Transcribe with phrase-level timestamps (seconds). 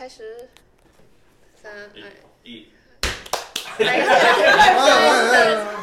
[0.00, 0.48] 开始，
[1.54, 2.10] 三二
[2.42, 2.68] 一，
[3.80, 4.00] 来，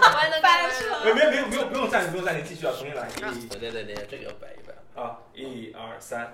[0.01, 3.08] 翻翻车没有没有没有没有不用暂停不用暂停，继续啊，重新来。
[3.08, 4.74] 一对对对对，这个要摆一摆。
[5.00, 6.32] 啊，一二三。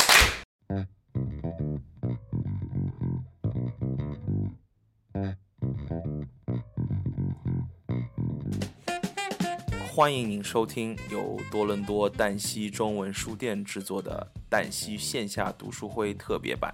[9.94, 16.74] 欢迎您收听由多伦多淡西中文书店制作的淡西线下读书会特别版。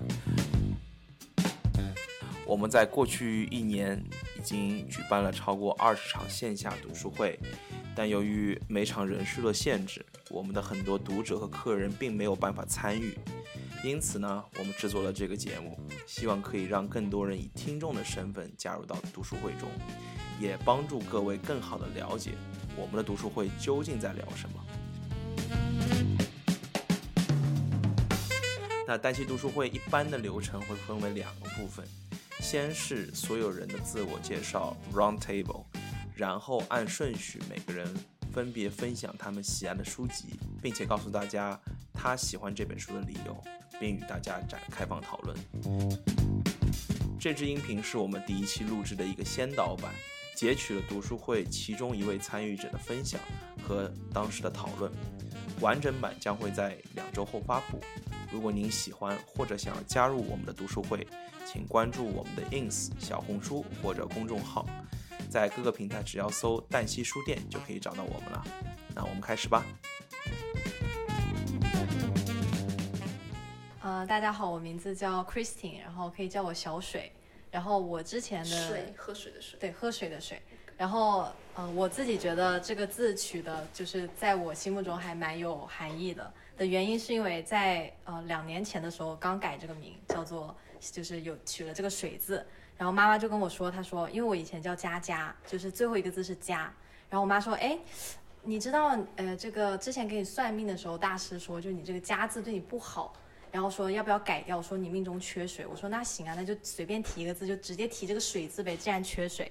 [2.50, 4.04] 我们在过去一年
[4.36, 7.40] 已经举办了超过二十场线下读书会，
[7.96, 13.16] 但由于每场人数的限制，我们的很多读者和客人并没有办法参与。
[13.84, 19.70] 因此呢，我们制作了这个节目，希望可以让更多人以听众的身份加入到读书会中，
[20.40, 22.32] 也帮助各位更好的了解
[22.76, 24.66] 我们的读书会究竟在聊什么。
[28.88, 31.86] 那单期读书会一般的流程会分为两个部分，
[32.40, 35.64] 先是所有人的自我介绍 （round table），
[36.16, 37.88] 然后按顺序每个人
[38.32, 41.60] 分别分享他们喜爱的书籍，并且告诉大家
[41.94, 43.38] 他喜欢这本书的理由，
[43.80, 45.38] 并与大家展开放讨论。
[47.20, 49.94] 这支音频是我们第一期录制的一个先导版，
[50.36, 53.20] 截取了读书会其中一位参与者的分享
[53.62, 54.92] 和当时的讨论。
[55.60, 57.82] 完整版将会在两周后发布。
[58.32, 61.08] 如果您喜欢或者想要加入我们的读书会，
[61.46, 64.68] 请关注我们的 ins 小红书或者公众号，
[65.32, 68.46] 在各个平台只要搜“淡西书店”就可以找到我们了。
[68.96, 69.66] 那我们开始吧。
[73.82, 77.12] 呃，大家好，我名字叫 Christine，然后可以叫我小水。
[77.50, 79.58] 然后我之前的水，喝水的水。
[79.60, 80.40] 对喝水的水。
[80.78, 86.32] 然后呃，我自己觉得这个字取的就是在我心目中还蛮有含义的。
[86.60, 92.46] 的原因是因为在呃两年前的时候刚改这个名，叫做就是有取了这个水字。
[92.78, 96.72] 然后妈妈就跟我说，她说因为我以前叫佳佳，就是最后一个字是佳。
[97.10, 97.80] 然后我妈说，哎，
[98.44, 103.14] 你知道呃这个之前给你算命的时候，大师说就你这个佳字对你不好。
[103.52, 104.62] 然后说要不要改掉？
[104.62, 105.66] 说你命中缺水。
[105.66, 108.76] 我说那行啊，那就随便提一个字，就直接提这个水字呗。
[108.76, 109.50] 既然缺水，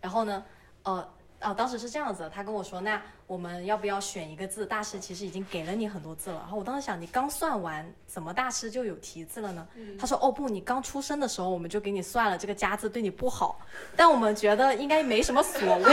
[0.00, 0.44] 然后呢，
[0.84, 1.08] 呃，
[1.40, 4.66] 哦，当时是这样子，他跟我说，那我们要不要选一个字？
[4.66, 6.40] 大师其实已经给了你很多字了。
[6.40, 9.64] 然后我当时想，你刚算完，怎么大师就有题字了呢？
[9.96, 13.60] 他说，哦不，你刚出生的时候我们就给你算了，这个家字对你不好，
[13.94, 15.84] 但我们觉得应该没什么所谓。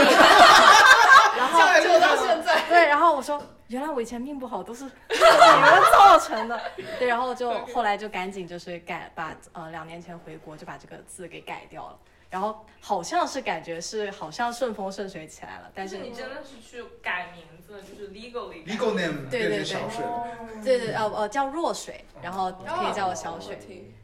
[1.38, 2.60] 然后就到现在。
[2.68, 6.60] 对，然后我说，原来我以前命不好都是你们造成的。
[6.98, 11.96] 对，然后就后来就赶紧就是改，把呃两年前回国就把这个字给改掉了。
[12.30, 19.76] 然后好像是感觉是好像顺风顺水起来了，但是你真的是去改名字，就是 legally legal name 对对对。
[20.62, 23.58] 对对呃呃叫若水，然后可以叫我小水。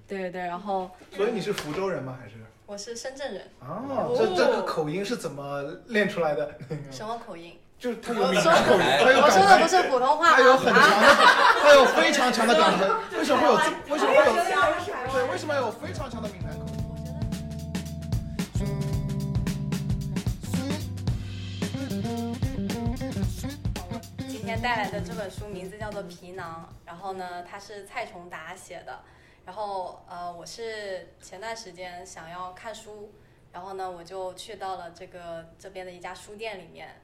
[0.07, 2.19] 对对对，然后所以你是福州人吗？
[2.21, 2.35] 还是？
[2.67, 6.51] 我是深圳人，哦，这这个口音是怎么练出来的？
[6.91, 7.59] 什么口音？
[7.79, 11.01] 就是他有闽南口音，他有我说的，不是普通话他有很强啊。
[11.01, 12.89] 的，他有非常强的港台。
[13.19, 13.93] 为什么会有这？
[13.93, 14.33] 为什么会有？
[15.13, 16.57] 对，为什么有非常强的闽南
[24.55, 29.01] 天带来的这本书名字叫做《皮囊》，然后呢，它是蔡崇达写的。
[29.45, 33.13] 然后呃，我是前段时间想要看书，
[33.53, 37.03] 然后呢，我就去到了这个这边的一家书店里面，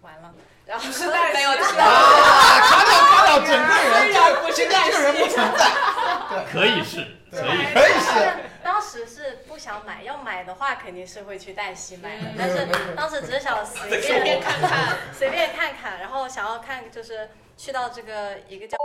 [0.00, 0.32] 完了，
[0.64, 0.84] 然后
[1.34, 1.84] 没有去到。
[1.84, 5.70] 啊，卡掉卡掉，整个人这今天这个人不存在。
[6.50, 7.74] 可以是，可以。
[7.74, 8.10] 可以是。
[8.66, 12.66] 当时是不想买，要买的话肯定是会去黛西买的，但是
[12.96, 18.76] 当时只是想随便随便看看， 随便看看，然后想要看就是去到这个一个叫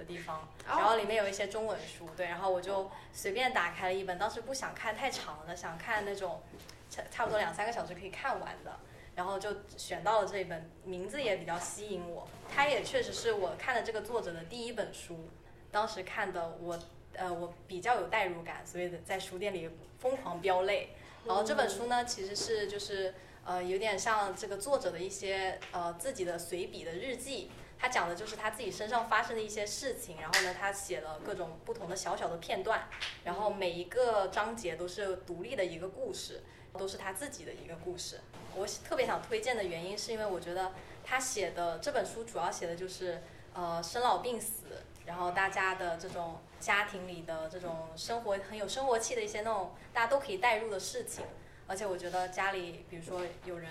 [0.00, 6.42] 的地方，然后里面有一些中文书，对，然后我就随便打开了一本，当时不想看太长的，想看那种
[6.90, 8.76] 差差不多两三个小时可以看完的，
[9.14, 15.28] 然后就选到了这一本，名字也比较吸引我，它也确实是我看的这个作者的第一本书，
[15.70, 16.76] 当时看的我
[17.14, 20.90] 呃我比较有代入感，所以在书店里疯狂飙泪。
[21.24, 23.14] 然后这本书呢，其实是就是
[23.44, 32.88] 呃有点像这个作者的一些呃自己的随笔的日记，他讲的就是他自己身上发生的一些事情，然后呢他写了各种不同的小小的片段，
[33.22, 36.42] 然后每一个章节都是独立的一个故事，
[36.76, 38.20] 都是他自己的一个故事。
[38.56, 40.72] 我特别想推荐的原因是因为我觉得
[41.04, 43.22] 他写的这本书主要写的就是
[43.54, 44.64] 呃生老病死，
[45.06, 51.24] 然后大家的这种家庭里的这种生活很有生活气的一些那种大家都可以带入的事情，
[51.66, 53.68] 而且我觉得家里比如说有人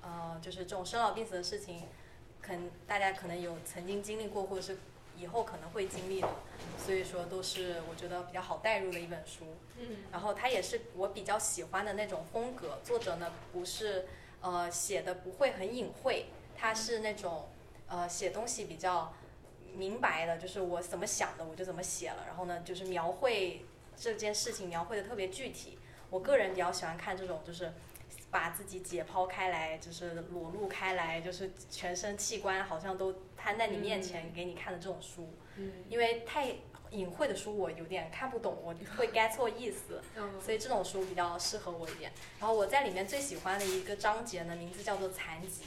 [0.00, 1.82] 呃就是这种生老病死的事情，
[2.40, 4.78] 可能大家可能有曾经经历过，或者是
[5.18, 6.28] 以后可能会经历的，
[6.82, 9.44] 所以说都是我觉得比较好带入的一本书。
[9.78, 14.06] 嗯，然后它也是我比较喜欢的那种风格，作者呢不是
[14.40, 16.26] 呃写的不会很隐晦，
[16.56, 17.48] 他是那种
[17.88, 19.12] 呃写东西比较
[19.76, 23.64] 明白的，就是我怎么想的我就怎么写了，然后呢就是描绘
[23.96, 25.78] 这件事情描绘的特别具体。
[26.10, 27.72] 我个人比较喜欢看这种就是
[28.30, 36.54] 把自己解剖开来，就是裸露开来，就是全身器官好像都摊在你面前给你看的这种书，嗯因为太
[36.90, 40.02] 隐晦的书我有点看不懂，我会 get 错意思。
[40.16, 42.12] 嗯所以这种书比较适合我一点。
[42.38, 45.62] 然后我在里面最喜欢的一个章节呢，名字叫做《残疾》，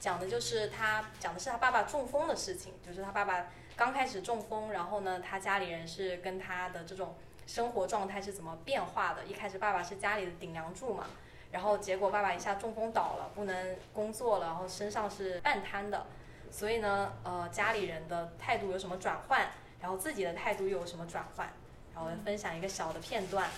[0.00, 3.46] 讲的就是他讲的是他爸爸中风的事情，就是他爸爸
[3.76, 7.16] 刚开始中风，然后呢，他家里人是跟他的这种
[7.46, 9.24] 生活状态是怎么变化的。
[9.24, 11.06] 一开始爸爸是家里的顶梁柱嘛，
[11.50, 16.06] 然后结果爸爸一下中风倒了，不能工作了，然后身上是半瘫的，
[16.50, 19.48] 所以呢，呃，家里人的态度有什么转换，
[19.80, 21.52] 然后自己的态度又有什么转换，
[21.94, 23.48] 然后分享一个小的片段。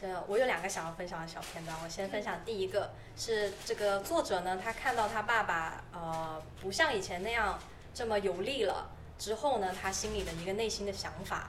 [0.00, 7.58] 这我有两个想要分享的小片段，我先分享第一个是这个作者呢，他看到他爸爸呃不像以前那样
[7.94, 11.48] 这么有力了之后呢，他心里的一个内心的想法，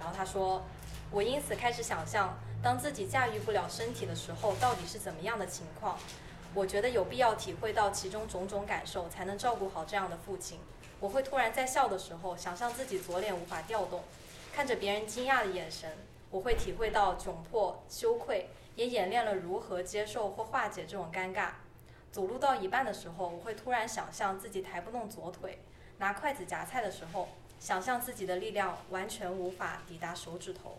[0.00, 0.62] 然后他说，
[1.10, 5.98] 我因此开始想象，当自己驾驭不了身体的时候，到底是怎么样的情况。
[6.54, 10.58] 我觉得有必要体会到其中种种感受，才能照顾好这样的父亲。
[11.00, 14.02] 我会突然在笑的时候，想象自己左脸无法调动，
[14.54, 15.90] 看着别人惊讶的眼神，
[16.32, 21.50] 我会体会到窘迫、羞愧，也演练了如何接受或化解这种尴尬。
[22.10, 25.58] 走路到一半的时候，我会突然想象自己抬不动左腿，
[25.98, 27.28] 拿筷子夹菜的时候，
[27.60, 30.78] 想象自己的力量完全无法抵达手指头。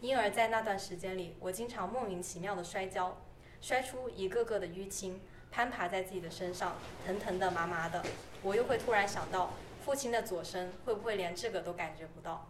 [0.00, 3.18] 因而，在那段时间里，我经常莫名其妙的摔跤，
[3.60, 5.20] 摔出一个个的淤青，
[5.50, 8.02] 攀爬在自己的身上，疼疼的、麻麻的。
[8.42, 9.50] 我又会突然想到，
[9.84, 12.48] 父亲的左身会不会连这个都感觉不到？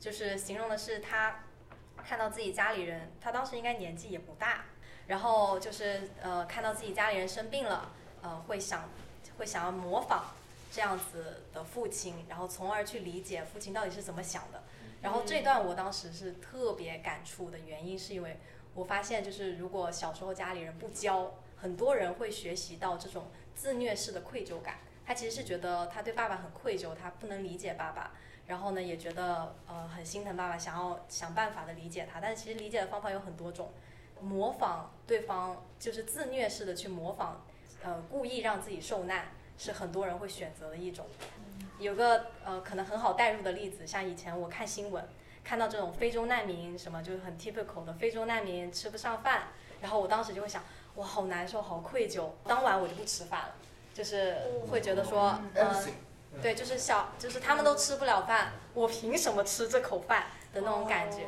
[0.00, 1.44] 就是形容的是他
[2.06, 4.66] 看到自己家里人，他当时应该年纪也不大，
[5.06, 7.92] 然后就是呃看到自己家里人生病了，
[8.22, 8.88] 呃会想
[9.38, 10.34] 会想要模仿
[10.70, 14.62] 这样子的父亲，然后从而去理解父亲到底是怎么想的。
[15.00, 18.38] 然后这段我当时是特别感触的原因，是因为
[18.74, 24.78] 我发现就是如果小时候家里人不教，很多人会学习到这种自虐式的愧疚感。
[25.06, 28.12] 他其实是觉得他对爸爸很愧疚，他不能理解爸爸，
[28.46, 32.20] 然后呢也觉得呃很心疼爸爸，想要想办法的理解他。
[32.20, 33.70] 但是其实理解的方法有很多种，
[34.20, 37.44] 模仿对方就是自虐式的去模仿，
[37.82, 41.06] 呃故意让自己受难，是很多人会选择的一种。
[41.78, 45.04] 有个呃可能很好带入的例子，像以前我看新闻，
[45.42, 49.48] 看到这种非洲难民什么就是很 typical 的非洲难民吃不上饭，
[49.80, 50.62] 然后我当时就会想，
[50.94, 53.54] 哇好难受，好愧疚，当晚我就不吃饭了，
[53.92, 54.36] 就是
[54.70, 55.84] 会觉得说，呃
[56.42, 61.26] 对，就是小，就是他们都吃不了饭，我凭什么吃这口饭的那种感觉。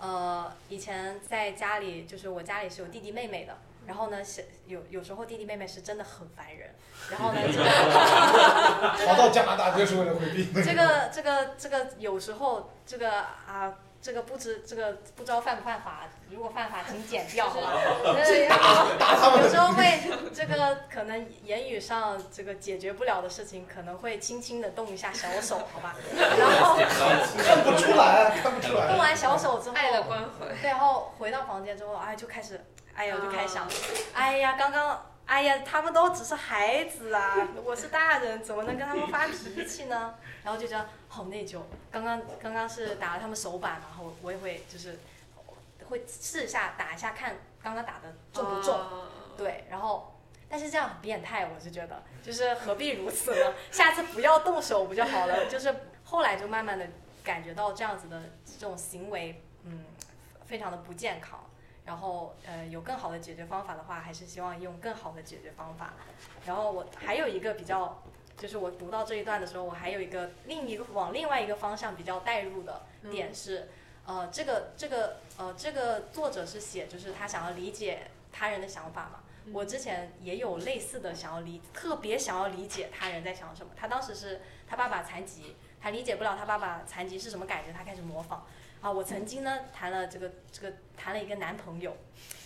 [0.00, 3.56] 呃，以前在家里，就是我家里是有弟弟妹妹的，
[3.86, 6.70] 然后呢，是有有时候弟弟妹妹是真的很烦人，
[7.10, 7.40] 然后呢，
[8.98, 10.52] 这个逃到加拿大就是为了回避。
[10.62, 13.74] 这个这个这个有时候这个啊。
[14.04, 17.72] 这个不知这个不知道犯不犯法，如果犯法请剪掉好吧。
[18.22, 19.98] 对有时候会
[20.34, 25.96] 这个可能言语上这个解决不了的事情，可能会轻轻的动一下小手，好吧。
[26.14, 26.76] 然后
[27.42, 28.88] 看不出来，看不出来。
[28.88, 30.54] 动完小手之后，爱的关怀。
[30.60, 32.62] 对，然后回到房间之后，哎，就开始，
[32.94, 33.66] 哎呀，我就开始想，
[34.12, 40.14] 哎呀，刚刚，哎呀，他们都只是孩子啊，我是大人，怎么能跟他们发脾气呢？
[40.44, 41.60] 然后就觉得好内疚。
[41.90, 44.98] 刚刚刚刚是打了他们手板，然后我也会就是
[45.88, 50.10] 会试一下打一下看刚刚打的重不重，哦对，然后。
[50.46, 53.52] 但是这样很变态，我是觉得，就是何必如此呢？
[53.72, 55.46] 下次不要动手不就好了？
[55.46, 56.86] 就是后来就慢慢的
[57.24, 59.84] 感觉到这样子的这种行为，嗯，
[60.44, 61.43] 非常的不健康。
[61.84, 65.92] 然后呃，有更好的解决方法的话，还是希望用更好的解决方法。
[66.46, 68.02] 然后我还有一个比较，
[68.38, 73.68] 就是我读到这一段的时候，我还有一个另一个往另外一个方向比较带入的点是，
[74.06, 79.20] 呃，这个这个呃这个作者是写就是他想要理解他人的想法嘛。
[79.52, 83.70] 我之前也有类似的想要理，特别想要理解他人在想什么。
[83.76, 88.46] 他当时是他爸爸残疾，他理解不了他爸爸残疾是什么感觉，他开始模仿。
[88.84, 91.96] 啊，我曾经呢谈了这个这个谈了一个男朋友，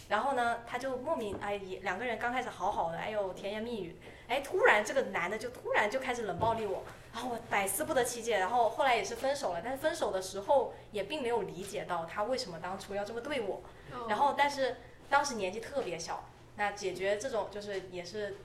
[0.08, 3.96] 然后呢他就莫名哎也两个人刚开始好好的，哎呦甜言蜜语，
[4.28, 13.60] 哎突然这个男的就突然就开始冷暴力我，然后我百思不得其解，然后后来也是分手了，但是分手的时候也并没有理解到他为什么当初要这么对我，
[14.08, 14.76] 然后但是
[15.10, 16.24] 当时年纪特别小。
[16.60, 18.36] 那解决这种就是也是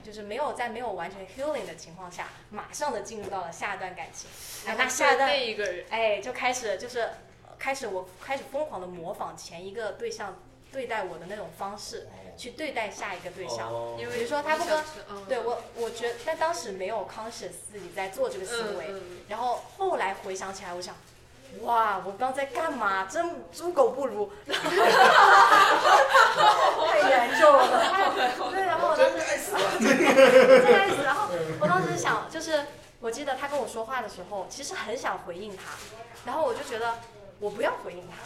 [0.00, 4.30] 就是没有在没有完全 healing 的情况下，马上的进入到了下一段感情。
[4.68, 7.10] 哎，那下一段那一个人，哎，就开始就是呃
[7.58, 10.36] 开始我开始疯狂的模仿前一个对象
[10.72, 13.72] 对待我的那种方式，去对待下一个对象。
[13.72, 20.94] 哦因为比如说他不跟你想是嗯对我，我觉得但当时没有 conscious 自己在做这个行为，嗯然后后来回想起来，我想，
[21.62, 23.04] 哇，我刚在干嘛？
[23.06, 24.52] 真猪狗不如， 太
[27.08, 28.12] 严重了。
[28.52, 29.60] 对，然后我当时该死了。
[29.80, 30.12] 真该
[30.90, 31.02] 死。
[31.04, 31.28] 然后
[31.60, 32.66] 我当时想，就是
[33.00, 35.62] 我记得他跟我说话的时候，其实很想回应他，
[36.26, 36.98] 然后我就觉得
[37.40, 38.16] 我不要回应他。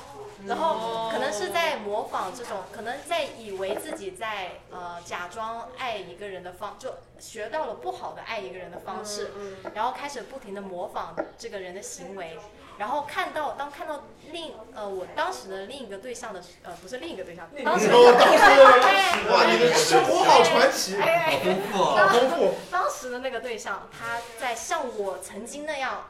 [0.47, 9.33] 然后可能是在模仿这种，可能在以为自己在呃假装爱一个人的方，就学到了不好的爱一个人的方式，
[9.75, 12.39] 然后开始不停的模仿这个人的行为，
[12.79, 18.43] 然后看到当看到另呃我当时的另一个对象的时呃不是另一个对象，当时我当时
[18.81, 21.07] 哎哇，你的生活好传奇，好
[21.45, 22.09] 丰富好哦。
[22.09, 22.55] 丰富。
[22.71, 26.05] 当时的那个对象，他在像我曾经那样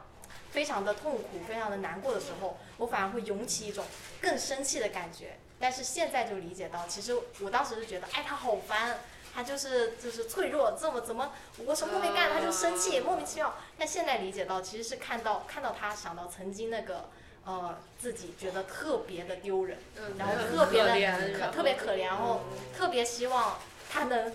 [0.50, 3.84] 非常的痛苦、非常的难过的时候，我反而会涌起一种
[4.20, 5.38] 更生气的感觉。
[5.58, 9.00] 但是现在就理解到，其实我当时是觉得，哎，他好烦，
[9.34, 11.32] 他就是就是脆弱，这么怎么
[11.66, 13.54] 我什么都没干，他就生气，莫名其妙。
[13.78, 17.10] 但现在理解到，其实是看到看到他想到曾经那个
[17.44, 22.40] 呃自己觉得特别的丢人，嗯然后特别的可怜，可特别可怜，然后
[22.74, 23.58] 特别希望
[23.92, 24.32] 他能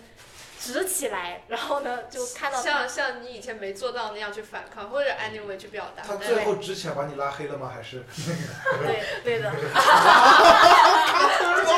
[0.59, 6.03] 直起来，然后呢就看到像像你以前没做到那样去反抗，或者 anyway 去表达。
[6.03, 7.71] 他最后之前把你拉黑了吗？
[7.73, 8.03] 还是？
[8.85, 9.51] 对对的，
[11.39, 11.73] 这是个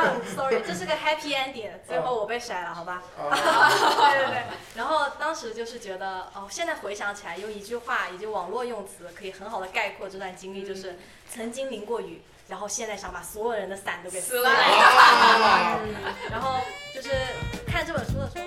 [0.00, 3.02] 啊，sorry，这是个 happy ending，最后我被甩了，好吧？
[3.18, 4.42] 啊，对对对。
[4.74, 10.98] 然后当时就是觉得，哦，现在回想起来，用一句话以及网络用词可以很好的概括这段经历，就是
[11.32, 14.62] 曾经淋过雨，然后现在想把所有人的伞都给撕撕烂烂。
[14.70, 15.94] 啊嗯，
[16.30, 16.58] 然后
[16.94, 17.10] 就是
[17.82, 18.44] 看这本书的时候。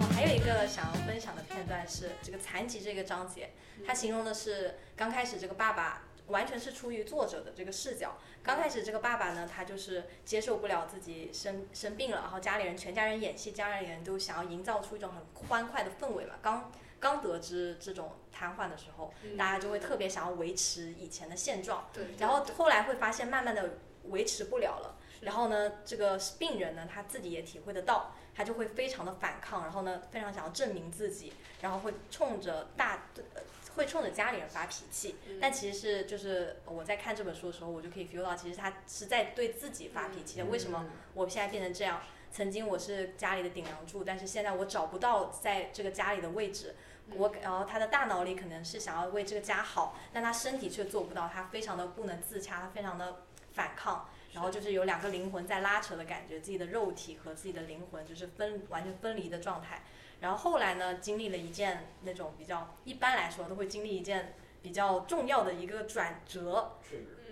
[0.00, 3.52] 我还有一个想要分享的片段是这个残疾这个章节，
[3.86, 8.18] 它形容的是刚开始这个爸爸完全是出于作者的这个视角。
[8.42, 16.34] 刚开始这个爸爸呢，他就是接受不了自己生生病了，然后家里人全家人演戏，家里人都想要营造出一种很欢快的氛围嘛。
[16.42, 21.88] 刚刚得知这种瘫痪的时候，大家就会特别想要维持以前的现状。
[21.94, 33.42] 对，然后后来会发现慢慢的维持不了了，然后呢，这个病人呢他自己也体会得到，他就会非常的反抗，然后呢非常想要证明自己，然后会冲着大呃
[33.74, 40.44] 会冲着家里人发脾气，但其实是就是我在看这本书的时候，我就可以 feel 到，其实他是在对自己发脾气的。
[40.44, 42.00] 为什么我现在变成这样？
[42.30, 46.74] 曾经我是家里的顶梁柱，但是现在我找不到在这个家里的位置。
[47.14, 59.82] 我然后他的大脑里可能是想要为这个家好，但他身体却做不到，他非常的不能自洽，他非常的反抗，然后就是有两个灵魂在拉扯的感觉，自己的肉体和自己的灵魂就是分完全分离的状态。
[60.20, 66.78] 然后后来呢，经历了一件那种比较一般来说都会经历一件比较重要的一个转折，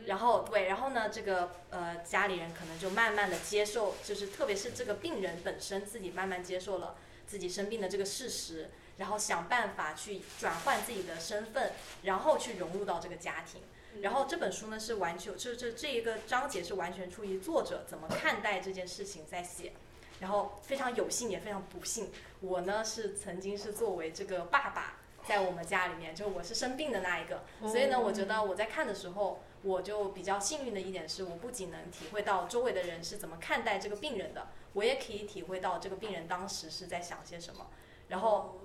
[0.06, 13.62] 然后对，然后呢，这个呃家里人可能就慢慢的接受，就是特别是这个病人本身自己慢慢接受了自己生病的这个事实，然后想办法去转换自己的身份，然后去融入到这个家庭。
[14.02, 19.72] 然后这本书呢是完全，这这这一个章节是完全出于作者怎么看待这件事情在写。
[20.20, 37.68] 然后非常有幸也非常不幸，我呢是曾经是作为这个爸爸在我们家里面，就我是生病的那一个，所以呢，我觉得我在看的时候，我就比较幸运的一点是，我不仅能体会到周围的人是怎么看待这个病人的，我也可以体会到这个病人当时是在想些什么，
[38.08, 38.60] 然后。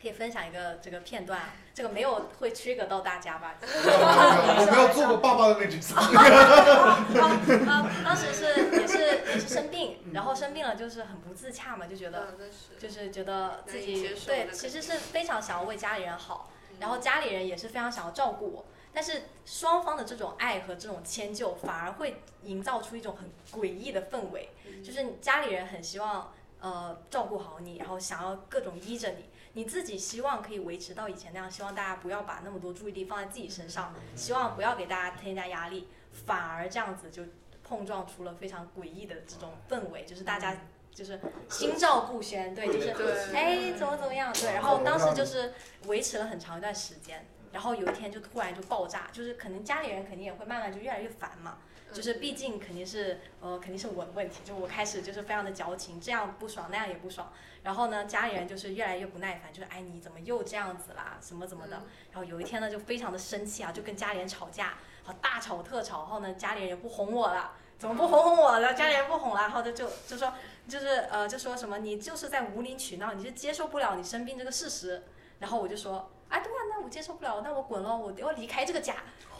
[0.00, 1.40] 可以分享一个这个片段，
[1.74, 3.56] 这个没有会 trigger 到大家吧？
[3.60, 5.96] 我没有做过爸爸的那角色。
[5.98, 8.98] 啊， 当时是也是
[9.32, 12.34] 也是生病，然后生病了就是很不自洽嘛，就觉得
[12.78, 24.50] 就是觉得自己对，其实是非常想要为家里人好，然后家里人也是非常想要照顾我，但是双方的这种爱和这种迁就，反而会营造出一种很诡异的氛围，
[24.84, 29.24] 就是你家里人很希望呃照顾好你，然后想要各种依着你。
[29.54, 37.22] 你自己希望可以维持到以前那样，希望大家不要把那么多注意力放在自己身上，希望不要给大家添加压力，反而这样子就
[37.62, 40.56] 碰撞出了非常诡异的这种氛围，就是大家
[40.92, 43.34] 就是心照不宣，对，就是对。
[43.34, 45.52] 哎怎么怎么样，对，然后当时就是
[45.86, 51.58] 维持了很长一段时间，然后有一天就突然就爆炸，就是可能家里人肯定也会慢慢就越来越烦嘛，
[51.92, 67.52] 就是毕竟肯定是呃肯定是我的问题，就我开始就是非常的矫情，这样不爽那样也不爽，然后呢家里人就是越来越不耐烦，就是哎你怎么又这样子啦，什么怎么的，然后有一天呢就非常的生气啊，就跟家里人吵架，好大吵特吵，然后呢家里人也不哄我了。
[67.78, 68.58] 怎么不哄哄我？
[68.58, 70.34] 了家里人不哄了，然后就就就说
[70.66, 75.04] 就是呃就说什么你就是在无理取闹，你是接受不了你生病这个事实。
[75.38, 78.96] 然后我就说，哎对啊，那我接受不了，那我滚了，我要离开这个家。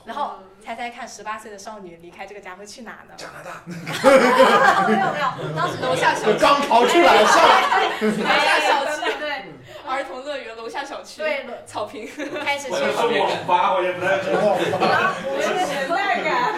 [0.09, 3.13] 然后猜猜看，十八岁的少女离开这个家会去哪呢？
[3.19, 3.61] 加拿大，
[4.89, 9.53] 没有没有，当时楼下小区，刚逃出来，上楼下小区，对
[9.87, 12.09] 儿童乐园楼下小区，对，草坪，
[12.43, 14.57] 开始去我是网吧，我也不太知道。
[15.29, 16.57] 我们的年代感，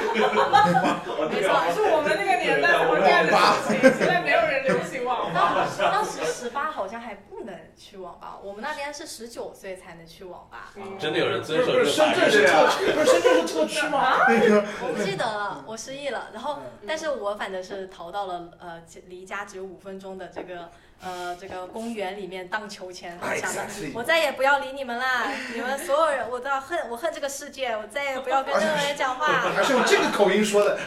[1.29, 3.33] 没错，是我们那个年代会干的
[3.67, 5.67] 事情，现在没有人流行网吧。
[5.77, 10.73] 当当时十八好像还不能去网吧，我们那边是十九岁才能去网吧。
[10.99, 14.25] 真的有人遵守这是深圳个法律是特区，不是深圳是特区吗？
[14.29, 16.31] 那个 我不记得了，我失忆了。
[16.33, 20.71] 然后，但是我反正是逃到了呃离家只有五分钟的这个
[21.03, 23.61] 呃这个公园里面荡秋千，想着
[23.95, 29.27] 我再也不要理你们啦，你们所有人我都要恨， 我恨这个世界，我再也不要跟 任何人讲话。
[29.27, 30.79] 还是用这个口音说的。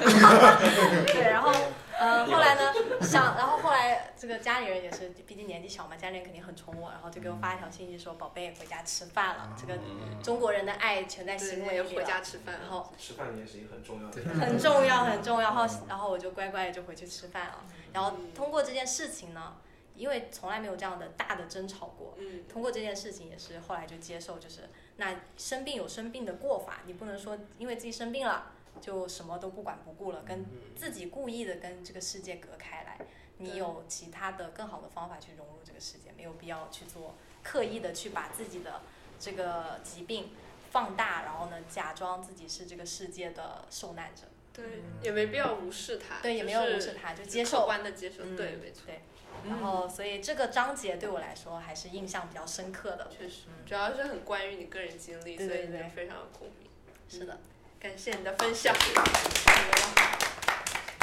[1.07, 1.51] 对，然后
[1.99, 9.55] 呃， 后来呢， 想，然后后来这个家里人也是，毕竟年纪小嘛，家里人肯定很宠我，然后就给我发一条信息说，宝贝，回家吃饭了。
[9.59, 9.77] 这个
[10.21, 11.95] 中国人的爱全在行为，里了。
[11.95, 12.69] 回家吃饭然。
[12.69, 14.21] 后吃饭这件事情很重要的。
[14.45, 15.43] 很重要，很重要。
[15.43, 17.63] 然后，然后我就乖乖的就回去吃饭了。
[17.93, 19.55] 然后通过这件事情呢，
[19.95, 32.97] 因为从来没有这样的大的争吵过，嗯，通过这件事情也是后来就接受，就是那生病有生病的过法，你不能说因为自己生病了就什么都不管不顾了，跟自己故意的跟这个世界隔开来。
[33.37, 38.81] 你有其他的更好的方法去融入这个世界，没有必要去做刻意的去把自己的
[39.19, 40.29] 这个疾病
[40.71, 44.21] 放大，然后呢假装自己是这个世界的受难者。
[44.53, 46.21] 对，也没必要无视它。
[46.21, 47.65] 对，也没有无视它，就接客受。
[47.65, 48.23] 观的接受。
[48.23, 49.01] 嗯对，没错，对，
[49.49, 53.09] 然后所以这个章节对我来说还是印象比较深刻的。
[53.09, 56.69] 确实，主要是很关于你个人经历，所以你就非常有共鸣。
[57.09, 57.39] 是的，
[57.83, 58.73] 感谢你的分享。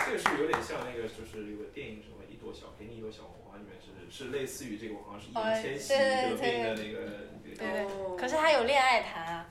[0.06, 7.00] 这个是有点像那个，就是有个电影什么《一朵小给你一朵小红花》里面是是类似于这个，好像是哦易烊千玺对对得病的那个
[7.44, 7.56] 那个。
[7.58, 9.46] 对对哦可是他有恋爱谈啊。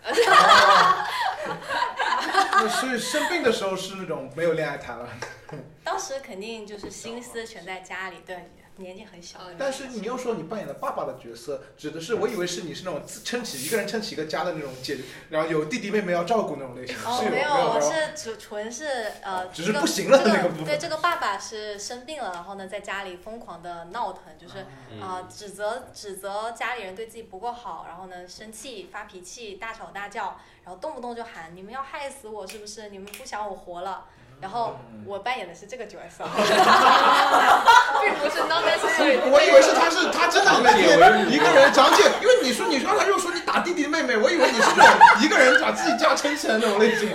[2.67, 5.07] 所以生病的时候是那种没有恋爱谈了。
[5.85, 8.50] 当时肯定就是心思全在家里，对，
[8.81, 9.39] 年纪很小。
[9.57, 14.98] 但是你又说你扮演了爸爸的角色，指的是我以为是你是那种自撑起一个人撑起一个家的那种姐，
[15.29, 16.96] 然后有弟弟妹妹要照顾那种类型。
[17.05, 18.85] 哦，没有，我是纯纯是
[19.22, 32.89] 呃，只是这个不行了这那个部分对，这个爸爸是生病了，然后呢，在家里疯狂的闹腾，就是嗯啊、指责指责家里人对自己不够好，然后呢，生气发脾气，大吵大叫，然后动不动就喊你们要害死我是不是？
[32.89, 34.05] 你们不想我活了？
[34.41, 36.23] 然后我扮演的是这个角色，
[38.01, 40.97] 并不是 not necessary 我以为是他是他真的每天
[41.29, 47.09] 一个人讲解，因为你说你刚才又说你打弟弟妹妹，我以为你是那种一个人把自己家撑起来那种类型，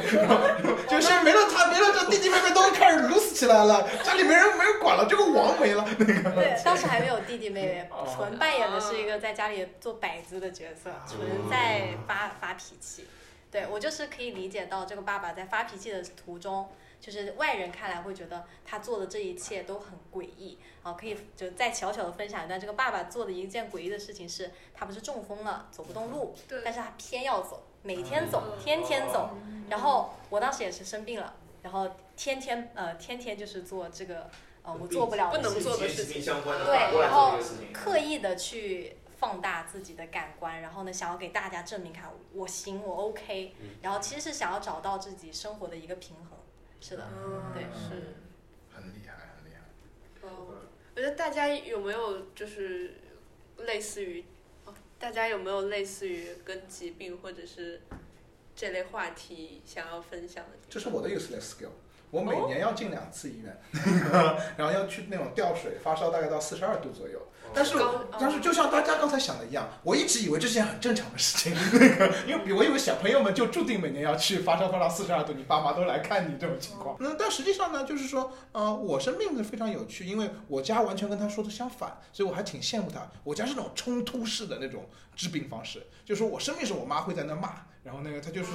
[0.88, 6.30] 就是没了他没了这弟弟妹妹都开始 loose 起来了，家里没人没人管了，这个王没了那个。
[6.30, 13.06] 对，当时还没有弟弟妹妹哦，纯扮演的是一个在家里做摆子的角色，纯在发发脾气。
[13.50, 16.68] 对我就是可以理解到这个爸爸在发脾气的途中，
[17.04, 29.36] 就是外人看来会觉得他做的这一切都很诡异啊，可以就再小小的分享一段，这个爸爸做的一件诡异的事情是，他不是中风了，走不动路，对但是他偏要走，每天走，天天走。
[29.68, 34.30] 然后我当时也是生病了，然后天天呃天天就是做这个
[34.62, 37.38] 呃我做不了的不能事情做的事情相关的对然后。
[37.74, 46.38] 刻意的去放大自己的感官，然后呢，想要给大家证明看我行，我 OK，然后其实是想要找到自己生活的一个平衡。
[46.86, 47.08] 是的，
[47.54, 48.12] 对是。
[48.70, 50.28] 很厉害，很厉害。
[50.28, 50.58] 哦，
[50.94, 52.92] 我觉得大家有没有就是
[53.56, 54.22] 类似于，
[54.66, 57.80] 哦，大家有没有类似于跟疾病或者是
[58.54, 60.50] 这类话题想要分享的？
[60.68, 61.70] 这是我的 useless skill。
[62.10, 63.56] 我每年要进两次医院，
[64.58, 67.18] 然后要去那种吊水，发烧大概到四十二度左右。
[67.54, 76.96] 但是高但是就像大家刚才想的一样，我一直以为这是件很正常的事情，那个因为我以为小朋友们就注定每年要去发烧发到四十二度，你爸妈都来看你这种情况。
[77.00, 83.00] 嗯，但实际上呢，就是说，呃，我生病的非常有趣，因为我家完全跟他说的相反，所以我还挺羡慕他。
[83.22, 88.48] 我家是那种冲突式的那种治病方式，就是说我生病时我妈会在那骂，然后那个他就是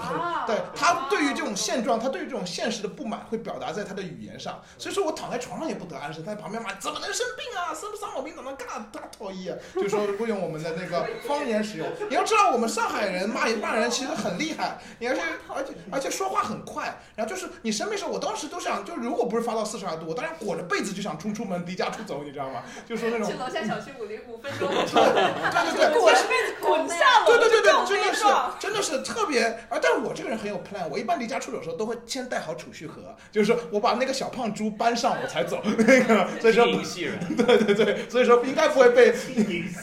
[0.48, 11.88] 对他对于这种现状，他对于这种现实的不满会表达在他的语言上，所以说我躺在床上也不得安生，他在旁边骂怎么能生病啊，生伤毛病怎么干大讨厌， 就说会用我们的那个方言使用。
[12.10, 22.63] 你要知道我们上海人骂骂人其实很厉害，你而且而且而且说话很快，然后就是你生病时候，我当时都想，就如果不是发到四十二度，我当然裹着被子就想冲出门离家出走，你知道吗？
[22.88, 23.30] 就说那种。
[23.30, 28.26] 去楼下小区五零五分钟，对对对， 裹着被子滚下楼，对对对对，真的是
[28.60, 29.77] 真的是特特别啊！
[29.82, 36.65] 但是我这个人很有 plan，我一般离家出走的时候都会先带好储蓄盒，就是说我把那个小胖猪搬上我才走，那个所以说
[37.36, 39.67] 对对对，所以说应该不会被经营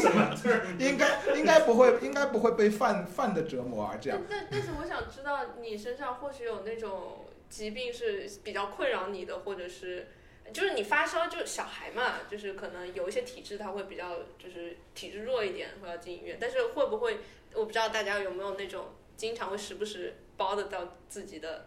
[0.00, 0.62] 什么字？
[0.78, 4.40] 应该应该不会应该不会被饭饭的折磨啊这样但。
[4.40, 10.08] 但但是我想知道你身上或许有那种疾病是比较困扰你的，或者是
[10.52, 16.38] 就是你发烧，就是小孩嘛，就是可能有一些体质他会比较就是体质弱一点，会要进医院。
[16.40, 17.18] 但是会不会
[17.56, 21.66] 我不知道大家有没有那种经常会时不时包得到自己的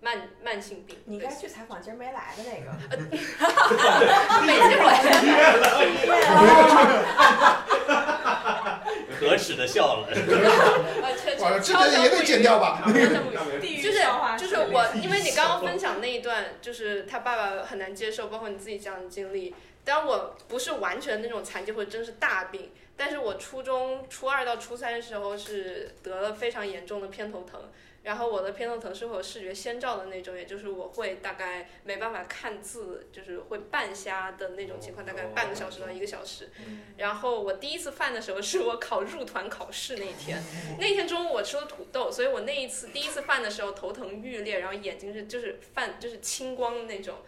[0.00, 0.98] 慢慢性病？
[1.04, 2.72] 你该去采访今儿没来的那个，
[4.44, 4.82] 没机会。
[9.20, 10.08] 可耻的笑了。
[11.62, 12.82] 这个也得剪掉吧？
[13.60, 14.00] 地狱就是
[14.36, 19.54] 就是我，因为你刚刚分享那一段，就是他爸爸很难接受，包括你自己这样的经历。
[19.84, 27.70] 但我不是完全那种残疾或者真是大病，但是我初中初二到初三的时候是得了非常严重的偏头疼，
[28.02, 36.50] 然后我的偏头疼是会有视觉先兆的那种，也就是我会大概没办法看字，就是会半瞎的那种情况，大概半个小时到一个小时。
[36.96, 40.40] 然后我第一次犯的时候是我考入团考试那一天，
[40.78, 47.18] 那天中午我吃了土豆，所以我那一次第一次犯的时候头疼欲裂，然后眼睛是就是泛就是青光的那种，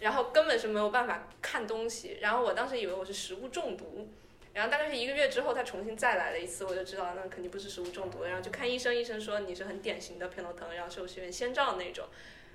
[0.00, 4.08] 然后根本是没有办法看东西，然后我当时以为我是食物中毒。
[4.54, 12.06] 然后大概是一个月之后，他重新再来了一次，我就知道那肯定不是食物中毒，然后就看医生，医生说你是很典型的偏头疼，然后是有血缘先兆的那种。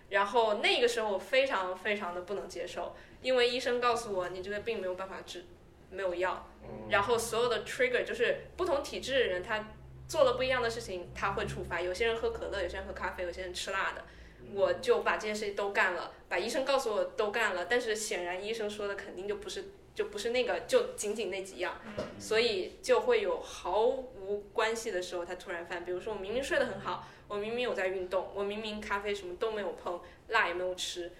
[0.09, 5.45] 然后那个时候我非常非常的不能接受，因为医生告诉我你这个病没有办法治，
[5.91, 6.49] 没有药。
[6.89, 9.67] 然后所有的 trigger 就是不同体质的人，他
[10.07, 11.81] 做了不一样的事情，他会触发。
[11.81, 14.05] 有些人喝可乐，有些人喝咖啡，有些人吃辣的。
[14.53, 21.75] 我就把这件事情都干了，把医生告诉我都干了，但是显然医生说的肯定就不是，就不是那个，就仅仅那几样，
[22.17, 25.83] 所以就会有毫无关系的时候，他突然犯。
[25.83, 29.99] 比如说我明明睡得很好，我明明有在运动，我明明咖啡什么都没有碰，
[30.29, 31.11] 辣也没有吃，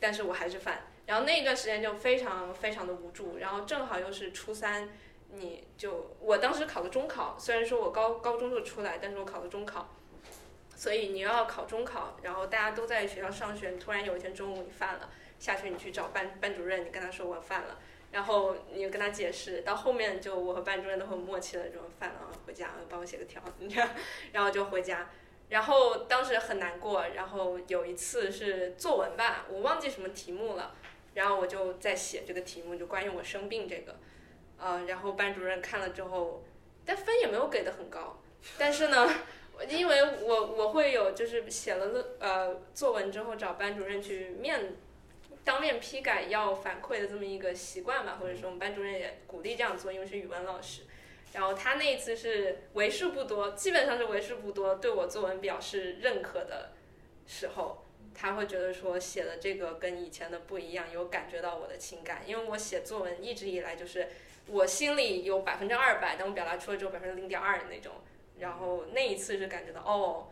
[0.00, 0.86] 但是我还是犯。
[1.06, 4.88] 然后那一段时间就非常非常的无助，然后正好又是初三，
[5.30, 9.94] 你就我当时考的中考，虽然说我高高中就出来，但是我考的中考，
[10.74, 17.78] 所以你要考中考，然后大家都在学校上学，突然有一天中午你犯了，下去你去找班班主任，你跟他说我犯了，
[18.14, 23.90] 然后你跟他解释，到后面就我和班主任都很默契了，就犯了回家，帮我写个条，你这样，
[24.30, 25.10] 然后就回家。
[25.48, 30.76] 然后当时很难过，然后有一次是作文吧，我忘记什么题目了，
[31.14, 33.96] 然后我就在写这个题目，就关于我生病这个，
[34.58, 36.44] 呃，然后班主任看了之后，
[36.84, 38.22] 但分也没有给的很高，
[38.56, 39.10] 但是呢，
[39.68, 44.76] 因为我我会有就是写了呃作文之后找班主任去面
[45.44, 50.82] 当面批改要反馈的这么一个习惯吧，或者说我们班主任也鼓励这样做，因为是语文老师。
[51.32, 56.72] 然后他那一次是为数不多，基本上是为数不多对我作文表示认可的
[57.26, 64.08] 时候，他会觉得说写的这个跟以前的不一样，有感觉到我的情感，因为我写作文一直以来就是
[64.46, 67.94] 我心里有百分之二百，但我表达出来只有百分之零点二的那种。
[68.38, 70.28] 然后那一次是感觉到哦，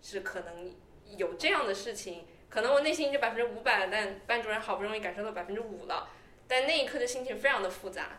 [0.00, 0.72] 是可能
[1.16, 6.08] 有这样的事情，可能我内心就百分之五百，但班主任好不容易感受到百分之五了，
[6.48, 8.18] 但那一刻的心情非常的复杂。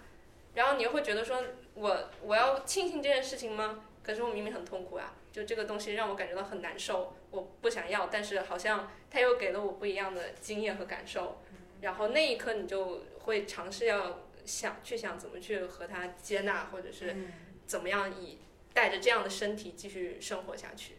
[0.54, 1.44] 然后你又会觉得说，
[1.76, 3.84] 我我要庆幸这件事情吗？
[4.04, 11.42] 可是我明明很痛苦啊，就这个东西让我感觉到很难受，我不想要，但是好像它又给了我不一样的经验和感受。
[11.82, 17.16] 然后那一刻你就会尝试要想去想怎么去和它接纳，或者是
[17.66, 18.40] 怎么样以
[18.74, 20.98] 带着这样的身体继续生活下去。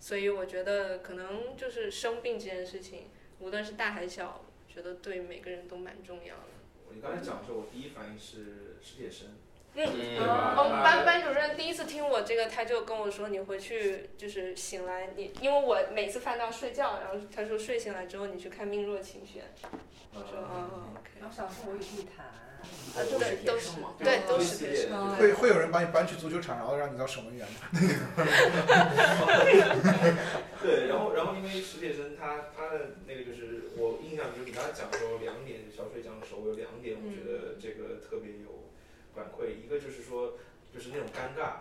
[0.00, 6.42] 所以我觉得可能就是生病这件事情，无论是大还小，觉得对每个人都蛮重要的。
[6.92, 9.28] 你刚才讲的时候，我第一反应是史铁生，
[9.74, 9.86] 嗯？
[10.56, 19.44] 我们班班主任第一次听我这个，他就跟我说：“你回去就是醒来，你因为我每次犯到睡觉，然后他说睡醒来之后你去看《命若琴弦》。”
[20.12, 21.10] 我说：“哦，OK。
[21.20, 23.94] 然后小树我与地坛，啊，对，都是吗？
[23.96, 27.68] 对，都是会会有人把你搬去足球场，然后让你到守门员吗？
[30.60, 38.59] 对，然后然后因为史铁生他他的那个就是我印象就是你刚才讲的时候两点，小水讲的时候有两点，我觉得这个特别有
[39.20, 40.38] 反馈，一个就是说
[40.72, 41.60] 就是那种尴尬。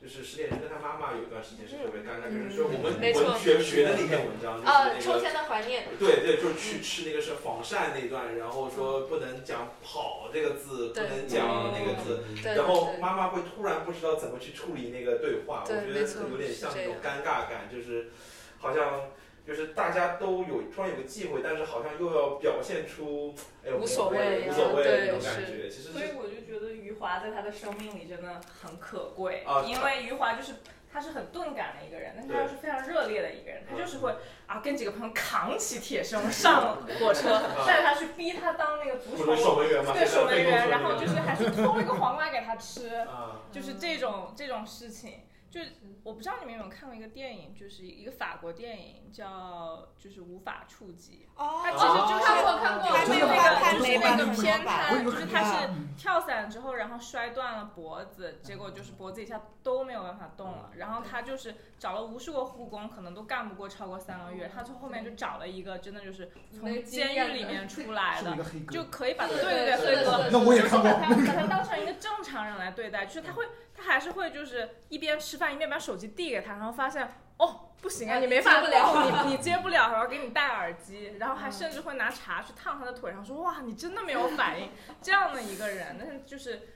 [0.00, 12.22] 就是史铁生跟他妈妈有一段时间是特别尴尬，就是说我们文学学的那篇文章，就是啊，那个秋天的怀念，对对，就是去吃那个是仿膳那一段，然后说不能讲跑这个字，不能讲那个字，
[12.54, 15.98] 然后妈妈会突然不知道怎么去处理那个对话，我觉得
[16.30, 18.10] 有点像那种尴尬感，就是
[18.58, 19.10] 好像
[19.48, 23.34] 就是大家都有突然有个忌讳，但是好像又要表现出
[23.64, 30.56] 哎呦无所谓无所谓对那种感是觉，其实所以我就觉得余华在他的生命里真的很可贵，啊因为余华就是
[30.92, 34.14] 他是很钝感的一个人，但是他又是非常热烈的一个人，他就是会
[34.46, 45.22] 啊跟几个朋友扛起铁胸上火车，带他去逼他当那个足球守门员嘛，对守门员，然后就是还是偷了个黄瓜给他吃，啊，就是这种这种事情。
[45.50, 45.60] 就
[46.02, 51.26] 我不知道你们有没有看过一个电影，就是一个法国电影叫就是无法触及。
[51.36, 60.70] 哦它其实就是看过看过就是还有那个看就是那个偏瘫，就是他是跳伞之后，然后摔断了脖子，结果就是脖子以下都没有办法动了。
[60.76, 64.50] 然后他就是找了无数个护工，可能都干不过超过三个月。
[64.54, 68.36] 他从后面就找了一个真的就是从监狱里面出来的？
[68.70, 73.44] 就可以把对对对对黑哥，那我也看过把他把他当成一个正常人来对待，就是他会，
[73.78, 86.68] 他还是会就是一边吃饭一边把手机递给他，然后发现哦不行啊，你没法接不了，你 你接不了，然后给你戴耳机，然后还甚至会拿茶去烫他的腿，然后说哇你真的没有反应，这样的一个人，但是就是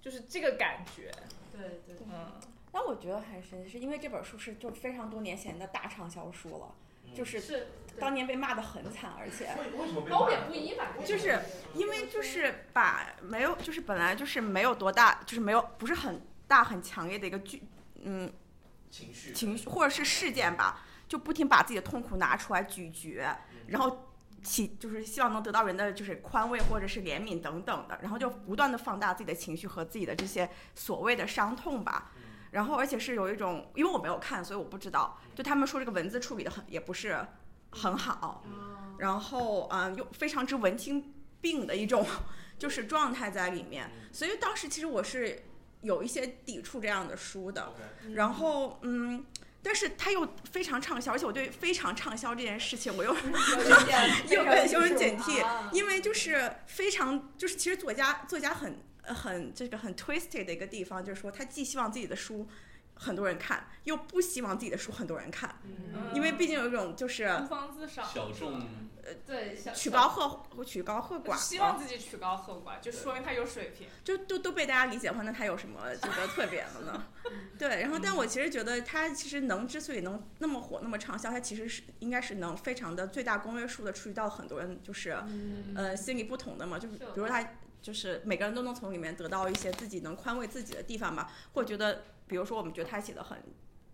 [0.00, 1.10] 就是这个感觉，
[1.52, 2.32] 对对，嗯，
[2.70, 6.74] 但我觉得很神奇，是因为这本书是就非常多年前的大畅销书了，
[7.14, 9.48] 就是是当年被骂得很惨，而且
[10.10, 11.38] 褒贬不一吧，就是
[11.74, 16.20] 因为就是把没有就是本来就是没有多大，就是没有不是很
[16.52, 17.62] 大很强烈的一个剧，
[18.02, 18.30] 嗯
[18.90, 23.24] 情绪情绪或者是事件吧，就不停把自己的痛苦拿出来咀嚼，
[23.68, 24.10] 然后
[24.42, 32.12] 起就是希望能得到人的就是宽慰或者是怜悯等等的，然后就不断的放大自己的情绪和自己的这些所谓的伤痛吧。
[32.50, 35.18] 然后而且是有一种，因为我没有看，所以我不知道。
[35.34, 37.26] 就他们说这个文字处理的很也不是
[37.70, 38.44] 很好，
[38.98, 42.06] 然后嗯又非常之文青病的一种
[42.58, 45.42] 就是状态在里面，所以当时其实我是
[45.82, 47.72] 有一些抵触这样的书的。
[48.14, 49.24] 然后嗯，
[49.62, 53.14] 但是他又非常畅销，而且我对非常畅销这件事情，我又
[54.30, 62.48] 又很有点警惕，因为就是非常就是其实作家作家很呃很这个很 twisted 的一个地方，就是说他既希望自己的书
[63.02, 66.14] 很多人看，又不希望自己的书很多人看，嗯。
[66.14, 68.60] 因为毕竟有一种就是孤芳自赏，小众。
[69.04, 71.36] 呃对小曲高和曲高和寡。
[71.36, 73.88] 希望，自己曲高和寡，就说明他有水平。
[74.04, 77.04] 就都都被大家理解的话，那他有什么这个特别的呢？
[77.58, 85.18] 对，然后但我其实觉得他其实能之所以能那么火那么畅销，他其实是应该是能非常的最大公约数的触及到很多人，就是
[85.74, 86.96] 呃心理不同的嘛，就是。
[86.96, 87.44] 比如他
[87.82, 93.38] 就是每个人都能从里面得到一些自己能宽慰自己的地方吧，或者觉得比如说我们觉得他写的很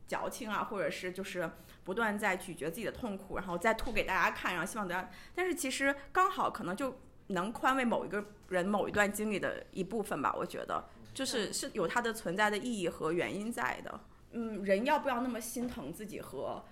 [0.07, 1.51] 矫情啊，或者是就是
[1.83, 6.97] 不断在咀嚼自己的痛苦，然后再吐给大家看，然后希望大家，但是其实刚好可能就
[7.27, 14.01] 能宽慰某一个人某一段经历的一部分吧，我觉得就是是有它的存在的意义和原因在的。
[14.31, 16.65] 嗯，人要不要那么心疼自己和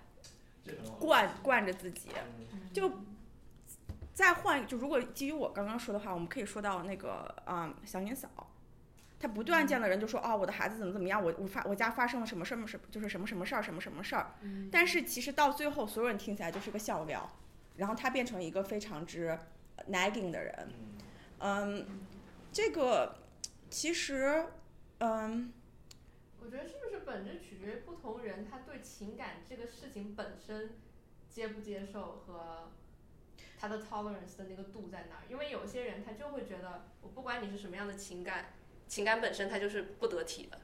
[0.97, 2.09] 惯惯着自己？
[2.51, 2.91] 嗯就
[4.13, 8.27] 再换，就如果基于我刚刚说的话，我们可以说到那个啊，祥林嫂，
[9.19, 14.35] 她不断见的人就说哦，我的孩子怎么怎么样，我我发我家发生了什么什么什么，就是什么什么事儿，什么什么事儿。
[14.71, 17.27] 但是其实到最后，所有人听起来就是个笑料，
[17.77, 19.37] 然后他变成一个非常之
[19.89, 20.69] nagging 的人。
[21.39, 21.85] 嗯，
[22.51, 23.17] 这个
[23.69, 24.45] 其实，
[24.99, 25.51] 嗯，
[26.39, 30.71] 我觉得是不是本质取决于不同人他对情感这个事情本身
[31.29, 32.71] 接不接受和
[33.59, 35.21] 他的 tolerance 的那个度在哪儿？
[35.29, 38.53] 因为有些人他就会觉得，我不管你是什么样的情感，
[38.87, 40.57] 情感本身它就是不得体的。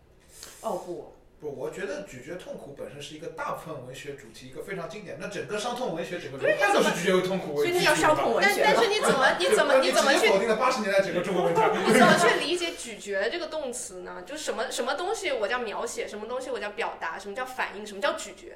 [0.62, 5.18] 哦不，不，我觉得咀嚼痛苦本身是一个大部分文学主题，一个非常经典。
[5.20, 7.96] 那整个伤痛文学整个流派都是咀嚼痛苦为所以基础的。
[7.96, 8.72] 它叫伤痛文但学嘛。
[8.74, 11.62] 但是你怎么 你怎么你怎么去直接否定了八十年代整个中国文学？
[11.86, 14.24] 你怎么去理解咀嚼这个动词呢？
[14.26, 18.54] 就是什么什么东西我叫描写，什么东西我叫表达，什么叫反应，什么叫咀嚼？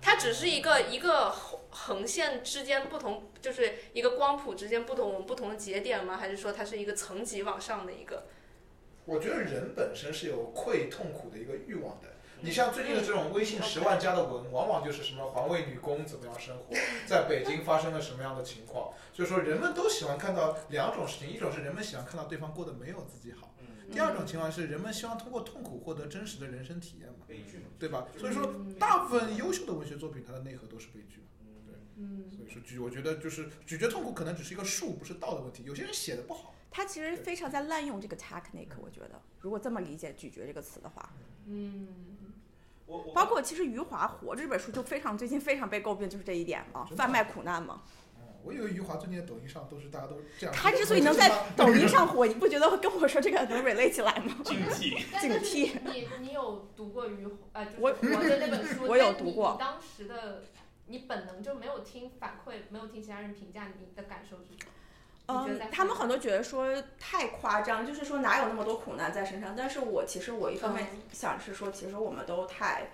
[0.00, 6.16] 它只是一个一个横横线之间不同，就是一个光谱之间不同我们不同的节点吗？
[6.18, 8.26] 还是说它是一个层级往上的一个？
[9.06, 12.08] 我觉得人本身是有愧痛苦的一个欲望的。
[12.42, 16.74] 你像最近的这种微信十万加的文，往往就是什么环卫女工怎么样生活，
[17.08, 18.92] 在北京发生了什么样的情况。
[19.14, 23.54] 所以说，人们都喜欢看到两种事情，一种是人们喜欢看到对方过得没有自己好，
[23.90, 28.06] 第二种情况是人们希望通过痛苦获得真实的人生体验嘛，悲剧嘛，对吧？
[28.18, 31.24] 所以说，大部分优秀的文学作品，它的内核都是悲剧嘛。
[31.64, 35.64] 对，所以说咀，我觉得就是咀嚼痛苦可能只是一个术，不是道的问题。
[35.64, 41.10] 有些人写的不好，他其实非常在滥用这个 technique，我觉得，如果这么理解“咀嚼”这个词的话，
[41.46, 41.88] 嗯，
[42.86, 47.82] 我我包括其实余华《活着》这本书就非常最近非常被诟病，就是这一点嘛，贩卖苦难嘛。
[47.84, 48.02] 哦
[48.46, 50.54] 我以为余华最近在抖音上都是大家都这样。
[50.54, 54.36] 他之所以能在抖音上火，你不觉得跟我说这个能 relate 起来吗？
[54.44, 55.02] 警惕。
[55.20, 58.84] 警惕你你有读过余呃，就是我活着那本书？
[58.86, 60.44] 我有读过你当时的
[60.86, 64.70] 你本能就没有听反馈，没有听其他人评价，你的感受是什么？
[65.28, 66.66] 嗯，他们很多觉得说
[66.98, 69.54] 太夸张，就是说哪有那么多苦难在身上。
[69.56, 72.90] 但是我其实我一方面嗯想是说，其实我们都太，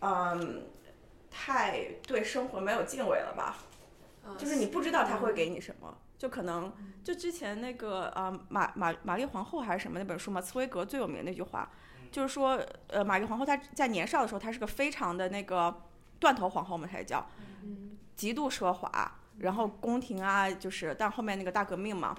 [0.00, 0.66] 嗯，
[1.30, 3.56] 太对生活没有敬畏了吧？
[4.24, 11.70] 啊就是你不知道他会给你什么，就可能就之前那个呃玛玛玛丽皇后还是什么那本书嘛，茨威格最有名的那句话，
[12.12, 15.82] 就是说呃玛丽皇后她在年少的时候，她是个非常的那个
[16.20, 17.26] 断头皇后嘛，才叫，
[18.14, 22.16] 极度奢华，然后宫廷啊，就是但后面那个大革命嘛，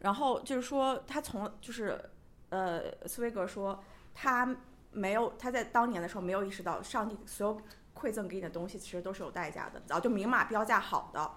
[0.00, 2.00] 然后就是说他从就是
[2.50, 3.82] 呃斯威格说
[4.14, 4.56] 他
[4.92, 7.60] 没有他在当年的时候没有意识到上帝所有
[7.94, 11.30] 馈赠给你的东西其实都是有代价的，早就明码标价好的。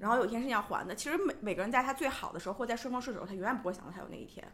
[0.00, 0.92] 然后有一天是要还的。
[0.96, 4.44] 其实每每个人在他最好的时候，或在顺风顺水的时候，他永远不会想到他有那一天，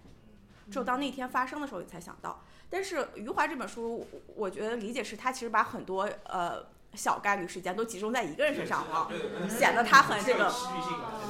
[0.71, 2.43] 只有当那一天发生的时候，你才想到。
[2.69, 6.63] 但是《余华》这本书，我我觉得理解是他其实把很多呃
[6.97, 9.11] 小概率事件都集中在一个人身上哈，
[9.49, 10.51] 显得他很这个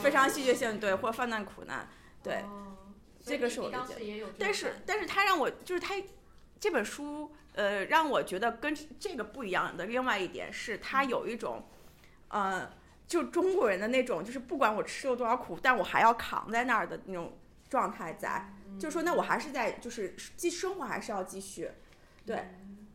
[0.02, 1.88] 非常戏剧性，对，或者犯难苦难，
[2.22, 2.36] 对。
[2.36, 2.62] 哦。
[3.28, 5.96] 这个是我理解但是但是他让我就是他
[6.60, 11.66] 这本书呃让我觉得跟这个不一样的另外一点是，他有一种
[12.28, 12.70] 呃
[13.08, 17.36] 就中国人的那种就是不管我吃了多少苦，但我还要扛在那儿的那种
[17.68, 21.68] 状态在，就说那我还是在就是继生活还是要继续，
[22.24, 22.48] 对，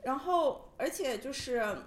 [0.04, 1.78] 然后而且就是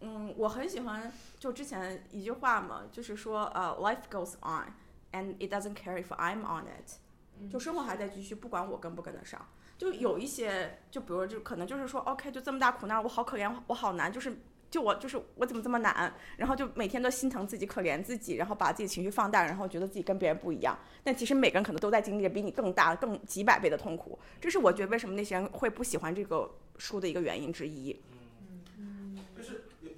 [0.00, 4.72] 嗯我很喜欢就之前一句话嘛，就是说呃 life goes on
[5.12, 7.50] and it doesn't care if I'm on it。
[7.50, 9.46] 就生活还在继续，不管我跟不跟得上。
[9.78, 14.36] 就有一些，就比如就可能就是说，OK，就这么大苦难，我好可怜，我好难，就是
[14.70, 20.78] 就我就是我怎么这么难，然后就每天都心疼自己，可怜自己，然后把自己情绪放大，然后觉得自己跟别人不一样。
[21.02, 24.18] 但其实每个人可能都在经历着比你更大、更几百倍的痛苦。
[24.38, 27.98] 这是我觉得为什么那些人会不喜欢这个书的一个原因之一。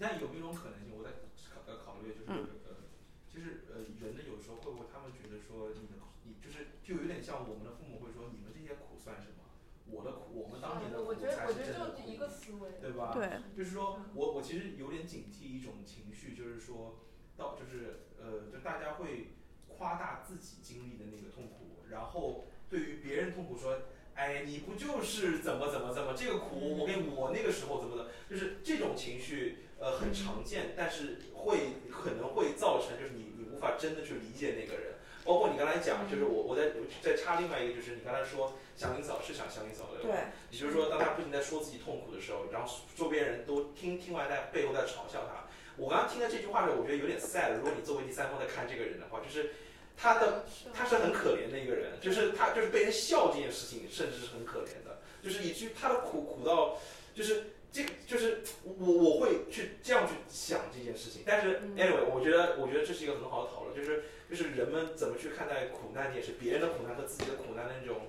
[0.02, 0.90] 但有没有一种可能性？
[0.90, 2.90] 我在考呃考虑，就是、嗯呃，
[3.30, 5.94] 就是呃，人呢有时候会不会他们觉得说你的
[6.26, 9.46] 你就是就有点像我们的父母会说你们这些苦算什么？
[9.86, 13.12] 我的苦，我们当年的苦才是真的苦，就是一个思维，对吧？
[13.14, 16.98] 对，就是说我我其实有点警惕一种情绪，就是说
[17.36, 19.30] 到就是呃，就大家会
[19.68, 23.82] 夸大自己经历的那个痛苦，然后对于别人痛苦说，
[24.14, 34.92] 哎，你不就是怎么怎么怎么这个苦，我给我那个时候怎么的，就是这种情绪呃很常见，但是会可能会造成就是你你无法真的去理解那个人。
[35.24, 40.10] 包括你刚才讲，就是我我在我再插另外一个，就是你刚才说祥林嫂是想祥林嫂的，对，
[40.50, 45.46] 也就是说，当他不停在说自己痛苦的时候，然后周边人都听听完在背后在嘲笑他。
[45.76, 47.54] 我刚刚听到这句话的时候，我觉得有点 sad。
[47.54, 49.50] 如果你作为第三方在看这个人的话，就是
[49.96, 56.78] 他的他是很可怜的一个人，就是他就是被人笑这件事情，甚至是很可怜的，就是以至于他的苦苦到
[57.14, 57.54] 就是。
[57.72, 68.02] 这就是我我会去这样去想这件事情，但是 anyway，我觉得我觉得这是一个很好的讨论，就是就是人们怎么去看待苦难这件事，别人的苦难和自己的苦难的那种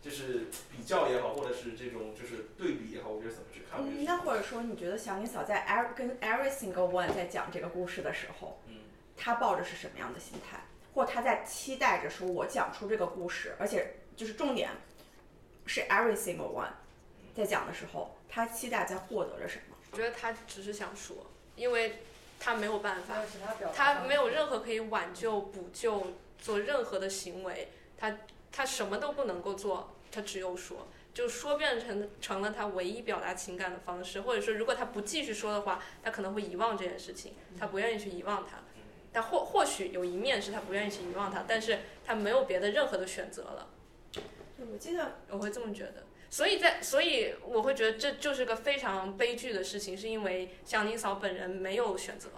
[0.00, 3.80] 就是比较也好，或者是这种就是对比也好，我觉得怎么去看？
[3.80, 8.76] 嗯，那或者说，你觉得祥林嫂在 every 跟 every single one 在讲这个故事的时候，嗯。
[9.22, 14.70] 他抱着是什么样的心态，或他在期待着说，我讲出这个故事，而且就是重点
[15.66, 16.70] 是 every single one
[17.34, 19.76] 在讲的时候，他期待在获得着什么？
[19.92, 21.16] 我觉得他只是想说，
[21.56, 21.98] 因为
[22.38, 23.16] 他没有办法
[23.74, 26.06] 他没有任何可以挽救、补救、
[26.38, 28.18] 做任何的行为，他
[28.52, 38.58] 他什么都不能够做，他只有说，就说变成成了他唯一表达情感的方式，或者说如果他不继续说的话，他可能会遗忘这件事情，他不愿意去遗忘他。
[39.12, 43.68] 但或或许有一面是他不愿意去遗忘他，但是他没有别的任何的选择了。
[44.12, 44.22] 对，
[44.72, 46.04] 我记得我会这么觉得。
[46.30, 52.30] 所以在，所以我会觉得这就是个非常悲剧的事情，是因为祥林嫂本人没有选择。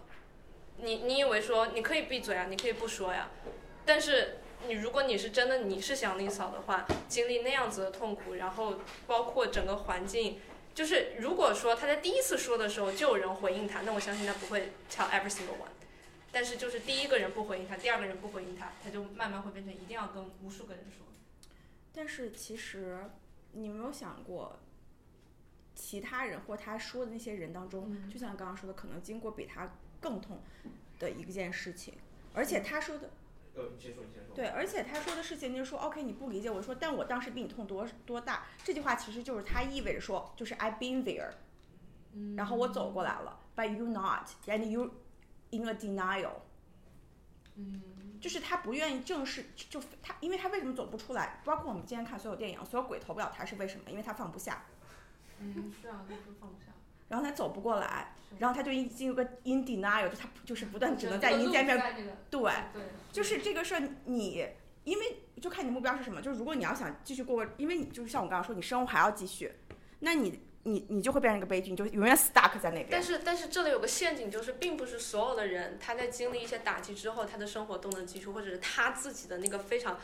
[0.79, 3.31] 你你以为说你可以闭嘴啊，你可以不说呀，
[3.85, 10.41] 但是你如果你是真的你是祥林嫂的话，经历那样子的痛苦，然后包括整个环境，
[10.75, 15.71] 就是如果说他在第一次说的时候就有人回应他，那我相信他不会 tell every single one。
[16.33, 21.07] 但是就是第一个人不回应他，第二个人不回应他，他就慢慢会变成一定要跟无数个人说。
[21.95, 23.05] 但是其实
[23.53, 24.59] 你有没有想过，
[25.75, 30.41] 其他人或他说的那些人当中，就像刚刚说的，可能经过比他更痛
[30.99, 31.95] 的一件事情，
[32.35, 33.11] 而且他说的。
[33.55, 34.35] 呃，你先说，你先说。
[34.35, 38.47] 对，而且他说的事情就是说，OK，你不理解我说，但我当时比你痛多多大？
[38.65, 41.33] 这句话其实就是他意味着说，就是 I've been there，、
[42.35, 44.91] 然后我走过来了，but you not，and you
[45.51, 46.37] in a denial。
[48.23, 51.41] 就是他不愿意正视，就他，因为他为什么走不出来？
[51.45, 53.91] 包括我们今天看所有电影，所有鬼投不了他是为什么？
[53.91, 54.65] 因为他放不下，
[55.41, 56.67] 嗯，是啊，就是放不下。
[57.09, 61.77] 然后他走不过来，然后他就进进入个 in denial，就他就是不断只能在阴间面
[62.31, 62.41] 对，
[62.73, 64.47] 对，就是这个事儿，你
[64.85, 66.23] 因为就看你目标是什么。
[66.23, 69.53] 就是如果你要想继续过，因为你就是像我刚刚说，你生活还要继续，
[69.99, 72.89] 那你你你就会变成一个悲剧，你就永远 stuck 在那边。
[72.91, 79.99] 但是但是这里有个陷阱，就是并不是所有的人他在经历一些打击之后，他的生活都能继续，或者是他自己的那个非常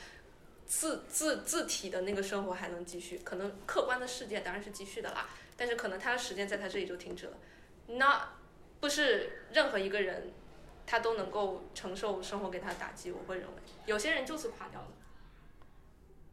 [0.67, 3.19] 自自自体的那个生活还能继续。
[3.19, 7.39] 可能客观的世界当然是继续的啦，但是可能他的时间在他这里就停止了。
[7.87, 8.31] 那
[8.81, 10.33] 不是任何一个人
[10.87, 13.53] 他都能够承受生活给他的打击，我会认为
[13.87, 14.89] 有些人就此垮掉了。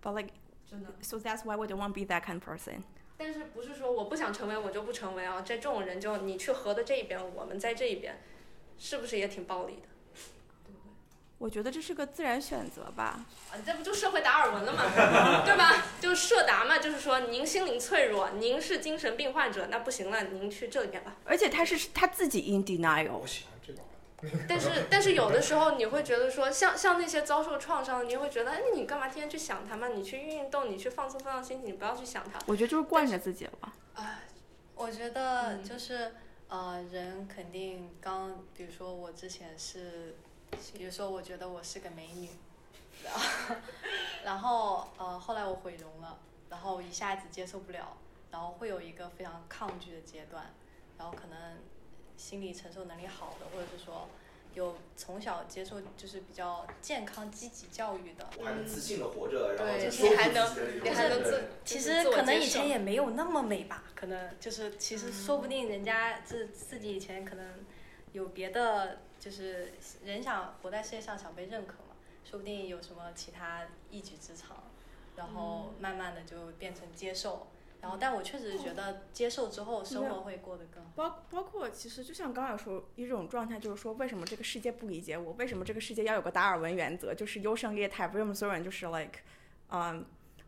[0.01, 0.33] But like,
[0.69, 0.89] 真的。
[1.01, 2.83] so that's why we don't want to be that kind of person.
[3.17, 5.41] 但是不是说我不想成为我就不成为啊？
[5.41, 8.21] 在这种人就你去河的这一边，我们在这一边，
[8.77, 9.87] 是不是也挺暴力的？
[10.65, 10.91] 对不对？
[11.37, 13.25] 我觉得这是个自然选择吧。
[13.51, 14.83] 啊，这不就社会达尔文了嘛，
[15.45, 15.85] 对吧？
[16.01, 21.15] 就是社达嘛，就是说您心灵脆弱，您是精神病患者，那不行了，您去这边吧。
[21.23, 23.21] 而且他是他自己 in denial。
[24.47, 29.87] 但是但是有的时候你会觉得说，像像那些遭受创伤的，你会觉得，哎，你干嘛天天去想他嘛？
[29.89, 32.39] 你去运动，你去放松放松心情，你不要去想他。
[32.45, 33.51] 我觉得就是惯着自己了。
[33.95, 34.19] 啊
[34.75, 36.13] 我觉得嗯就是、
[36.49, 40.15] 呃，人肯定刚，比如说我之前是，
[40.73, 42.29] 比如说我觉得我是个美女，
[43.03, 43.55] 然后
[44.25, 46.17] 然后呃后来我毁容了，
[46.49, 47.95] 然后一下子接受不了，
[48.31, 50.53] 然后会有一个非常抗拒的阶段，
[50.97, 51.57] 然后可能
[52.17, 54.07] 心理承受能力好的，或者是说
[54.53, 67.65] 有从小接受就是比较健康积极教育的，我还能自信的活着，然后对再说服你还能你还能自其实可能以前也没有那么美吧，可能就是其实说不定人家自自己以前可能
[68.13, 69.73] 有别的，就是
[70.05, 74.63] 人想活在世界上想被认可嘛，说不定有什么其他一技之长，
[75.17, 77.47] 然后慢慢的就变成接受，
[77.85, 80.89] 然后但我确实觉得接受之后生活会过得更好。
[80.95, 85.33] 包包括其实就像刚才说一种状态，就是说为什么这个世界不理解我？
[85.33, 88.07] 为什么这个世界要有个达尔文原则，就是优胜劣汰？
[88.07, 89.19] 为什么所有人就是 like，
[89.69, 90.03] 嗯，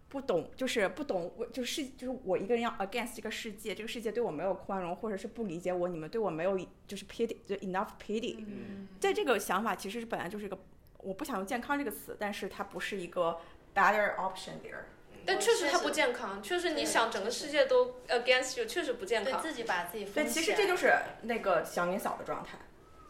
[0.09, 6.57] 不懂，就是不懂，我就是就是我一个人要 against 这个世界，这个世界对我没有宽容，或者是不理解我，你们对我没有
[6.87, 8.37] 就是 pity，就 enough pity。
[8.39, 10.57] 嗯在这个想法其实本来就是一个，
[10.97, 13.39] 我不想用健康这个词，但是它不是一个
[13.75, 14.85] better option there。
[15.27, 19.41] 但确实它不健康，确实你想整个世界都 against you，确实不健康。
[19.41, 20.45] 对自己把自己对，封起来。
[20.45, 22.57] 其实这就是那个祥林嫂的状态。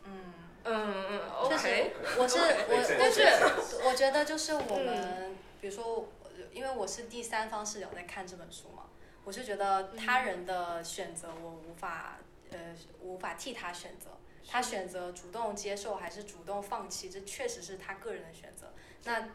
[0.03, 0.33] 嗯。
[0.69, 3.21] 嗯嗯确实，OK，我是我但是
[3.87, 6.09] 我觉得就是我嗯们，比如说，
[6.51, 8.83] 因为我是第三方视角在看这本书嘛，
[9.23, 12.17] 我是觉得他人的选择我无法，
[12.51, 12.57] 呃，
[12.99, 14.09] 无法替他选择，
[14.45, 18.73] 他选择主动接受还是主动放弃，这确实是他个人的选择。
[19.05, 19.29] 那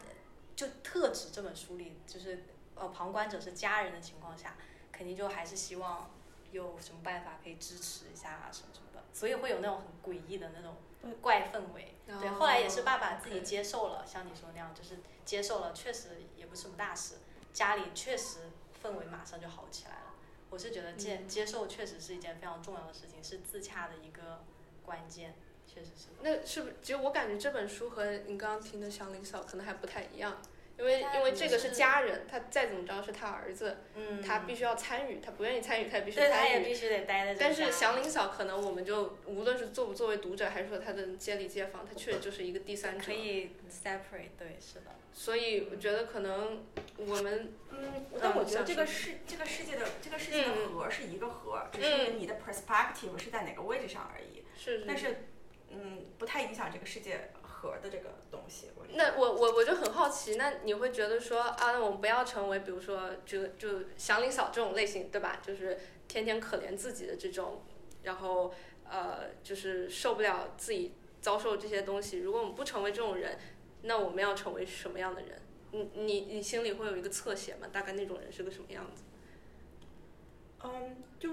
[0.55, 2.43] 就特指这本书里，就是
[2.75, 4.55] 呃，旁观者是家人的情况下，
[4.91, 6.11] 肯定就还是希望
[6.51, 10.75] 有什么办法可以支持一下啊，什么什么的，所以会有那种很诡异的那种
[11.21, 11.95] 怪氛围。
[12.05, 17.15] 对，后来也是爸爸自己接受了，像你说那样，就是接受了，确实也不是什么大事，
[17.53, 18.51] 家里确实
[18.83, 20.13] 氛围马上就好起来了。
[20.49, 24.43] 我是觉得接接受确实是一件非常重要的事情，是自洽的一个
[24.85, 25.33] 关键，
[25.65, 26.09] 确实是。
[26.21, 26.75] 那是不是？
[26.81, 30.39] 其实我感觉这本书和你刚刚听的《祥林嫂》可能还不太一样，
[30.79, 36.53] 因为因为这个是家人，他再怎么着是他儿子，嗯，他必须要参与，他不愿意参与，他也必须对，他参与。
[36.53, 43.13] 也必须得待在这个但是祥林嫂可能我们就无论是作不作为读者，还是说他的街里街坊，他确实就是一个第三者可。
[43.13, 44.95] 以 separate，对，是的。
[45.13, 46.65] 所以我觉得可能
[46.97, 54.43] 我们嗯，但我觉得这个世这个世界的这个世界的嗯核是一个核，只是你的 perspective 是在哪个位置上而已。
[54.57, 55.27] 是是但是，
[55.69, 57.29] 嗯，不太影响这个世界
[57.63, 58.67] 核的这个东西。
[58.75, 65.39] 我那我我我就很好奇，那你会觉得说啊，那我们不要成为比如说就就祥林嫂这种类型，对吧？
[65.41, 67.63] 就是天天可怜自己的这种，
[68.03, 68.53] 然后
[68.89, 72.19] 呃，就是受不了自己遭受这些东西。
[72.19, 73.39] 如果我们不成为这种人，
[73.83, 75.41] 那我们要成为什么样的人？
[75.71, 77.67] 你你你心里会有一个侧写吗？
[77.71, 79.03] 大概那种人是个什么样子？
[80.65, 81.29] 嗯，就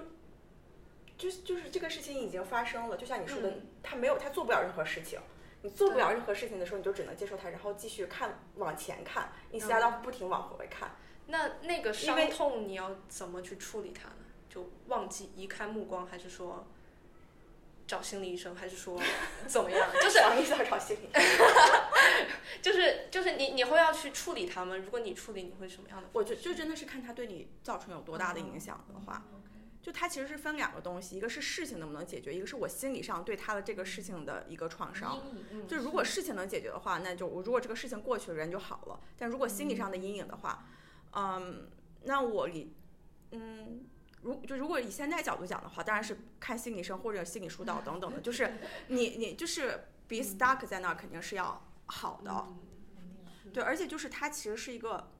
[1.18, 5.20] 就就是这个事情已经发生了，就像你说的，嗯他没有他做不了任何事情。
[5.62, 10.96] 你做不了任何事情的时候，你就只能接受它，然后继续看往前看，instead of 不停往回看。
[11.26, 14.14] 那那个伤因为痛你要怎么去处理它呢？
[14.48, 16.66] 就忘记移开目光，还是说
[17.86, 19.00] 找心理医生，还是说
[19.46, 19.90] 怎么样？
[19.94, 21.08] 就是想一想找心理。
[22.60, 24.76] 就是就是你你会要去处理它吗？
[24.76, 26.08] 如果你处理，你会什么样的？
[26.12, 29.22] 我觉得就真的是看它对你造成有多大的影响的话，
[29.82, 35.18] 就它其实是分两个东西，一个是事情能不能解决，一个是我心理上对他的这个事情的一个创伤。
[35.66, 39.00] 就如果事情能解决的话，那就我如果这个事情过去了，人就好了。
[39.16, 40.66] 但如果心理上的阴影的话，
[41.12, 41.70] 嗯，
[42.02, 42.74] 那我理，
[43.32, 43.86] 嗯，
[44.20, 48.52] 如就如果以现在角度讲的话，当然是看心理医生或者心理疏导等等的，就是
[48.88, 52.48] 你你就是 be stuck 在那儿肯定是要好的。
[53.52, 55.10] 对，而且就是它其实是一个，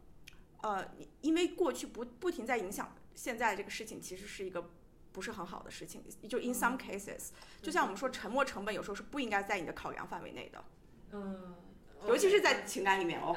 [0.61, 4.71] 呃，你因为过去不不停在影响现在这个事情其实是一个
[5.13, 7.31] 不是很好的事情，就 in some cases，
[7.61, 10.65] 就像我们说沉没成本有时候是不应该在你的考量范围内的，
[11.13, 11.55] 嗯，
[12.07, 13.35] 尤其是在情感里面哦。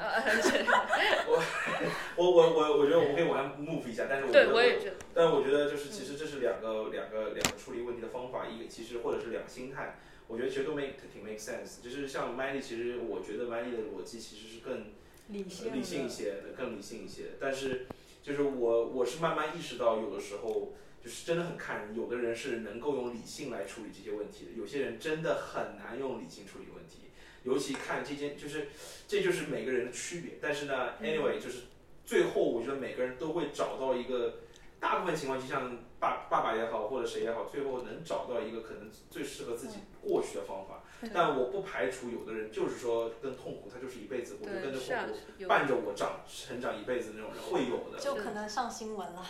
[2.16, 9.98] 我 我我我觉得我们可以往下 move 一下，但是我觉对，得我也觉得，但我觉得就是其实这是两个两个两个处理问题的方法，一个其实或者是两个心态，
[10.28, 11.82] 我觉得其实都 make 挺 make sense。
[11.82, 14.92] 就是像 Miley，其实我觉得 Miley 的逻辑其实是更
[15.28, 17.32] 理性理性一些的，更理性一些。
[17.40, 17.86] 但是
[18.24, 20.72] 就是我我是慢慢意识到，有的时候
[21.04, 27.00] 就是真的很看人，有的人是能够用理性来处理这些问题的，有些人真的很难用理性处理问题。
[27.42, 28.68] 尤其看这件，就是
[29.06, 30.38] 这就是每个人的区别。
[30.40, 31.64] 但是呢，anyway，就是
[32.06, 34.36] 最后我觉得每个人都会找到一个，
[34.80, 40.83] 大部分情况就像爸爸爸也好，或者谁也好，最后能找到一个可能最适合自己过去的方法。
[41.12, 47.98] 但我不排除有的人就是说跟痛苦，他就是一辈子，我就跟着痛苦，伴着我长成长一辈子那种人会有的。
[47.98, 49.26] 就可能上新闻了。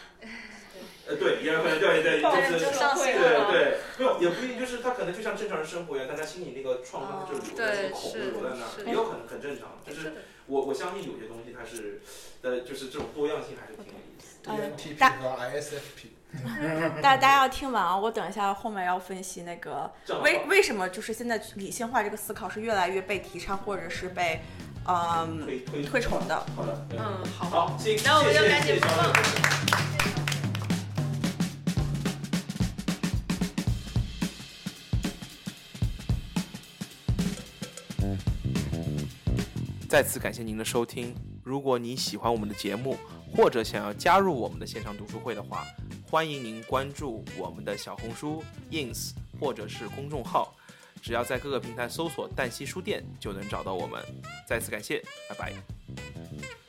[1.07, 3.51] 呃，对，也有可能对对， 就是就上新闻了。
[3.51, 9.79] 对对，没有也不一定，就是他可能就像正常人生活一样，但他心里那个创伤就留在，那个恐是留在那儿，也有可能很正常。
[9.87, 10.13] 就是
[10.47, 12.01] 我我相信有些东西它是，
[12.43, 13.87] 呃，就是这种多样性还是挺
[14.47, 14.95] 有意思的。
[14.95, 19.91] ENTP 大和 ISFP， 大大家要听完啊，我等一下后面要分析那个
[20.23, 24.41] 为为什么就是现在理性化这个思考是越来越被提倡，或者是被
[24.87, 26.37] 嗯推推推崇的。
[26.57, 29.13] 好的，嗯，好，好，那我们就赶紧谢小放。
[39.89, 41.15] 再次感谢您的收听。
[41.45, 42.97] 如果你喜欢我们的节目，
[43.37, 45.67] 或者想要加入我们的线上读书会的话，
[46.09, 49.11] 欢迎您关注我们的小红书、ins
[49.41, 50.55] 或者是公众号，
[51.03, 54.01] 只要在各个平台搜索“淡溪书店”就能找到我们。
[54.47, 56.64] 再次感谢，拜拜。